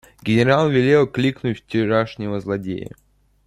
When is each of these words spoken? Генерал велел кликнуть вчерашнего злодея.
Генерал 0.23 0.67
велел 0.69 1.05
кликнуть 1.05 1.63
вчерашнего 1.63 2.39
злодея. 2.39 2.89